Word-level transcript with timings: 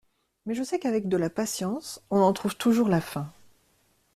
Mais 0.47 0.55
je 0.55 0.63
sais 0.63 0.79
qu’avec 0.79 1.09
de 1.09 1.15
la 1.17 1.29
patience 1.29 2.01
on 2.09 2.21
en 2.21 2.33
trouve 2.33 2.57
toujours 2.57 2.89
la 2.89 3.01
fin. 3.01 3.31